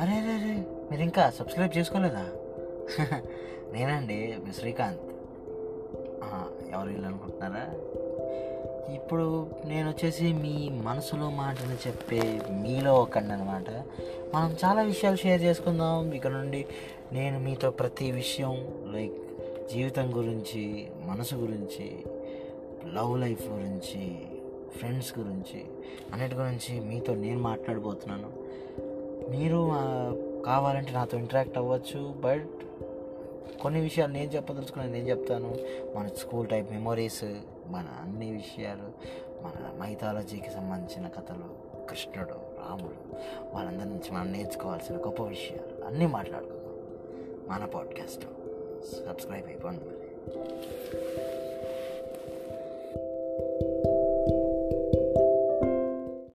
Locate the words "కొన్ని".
33.62-33.80